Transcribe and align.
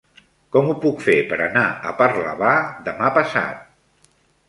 Com 0.55 0.71
ho 0.71 0.75
puc 0.85 1.03
fer 1.09 1.17
per 1.33 1.39
anar 1.49 1.67
a 1.91 1.95
Parlavà 2.01 2.57
demà 2.91 3.15
passat? 3.23 3.65